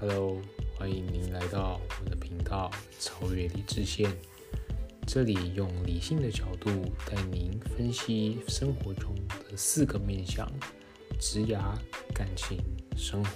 [0.00, 0.40] Hello，
[0.78, 2.70] 欢迎您来到我的频道
[3.04, 4.10] 《超越理智线》，
[5.06, 6.70] 这里用理性的角度
[7.04, 10.50] 带您分析生活中的四个面相：
[11.20, 11.76] 职涯、
[12.14, 12.58] 感情、
[12.96, 13.30] 生活。